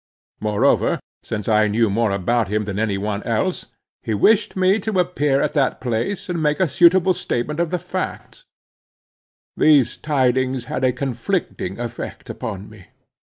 [0.39, 3.67] Moreover, since I knew more about him than any one else,
[4.01, 7.77] he wished me to appear at that place, and make a suitable statement of the
[7.77, 8.43] facts.
[9.55, 12.87] These tidings had a conflicting effect upon me.